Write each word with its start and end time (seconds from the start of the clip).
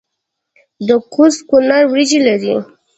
د 0.87 0.89
کوز 1.13 1.35
کونړ 1.49 1.81
وریجې 1.91 2.19
لري 2.27 2.53